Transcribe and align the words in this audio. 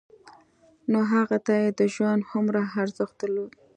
نو 0.91 0.99
هغه 1.13 1.37
ته 1.45 1.53
يې 1.61 1.69
د 1.79 1.81
ژوند 1.93 2.21
هومره 2.31 2.61
ارزښت 2.81 3.15
درلود. 3.21 3.51